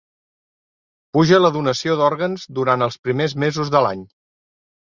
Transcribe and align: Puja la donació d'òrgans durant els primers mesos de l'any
Puja 1.17 1.41
la 1.43 1.51
donació 1.59 1.97
d'òrgans 2.01 2.47
durant 2.61 2.87
els 2.89 2.99
primers 3.11 3.37
mesos 3.47 3.73
de 3.77 3.87
l'any 3.89 4.05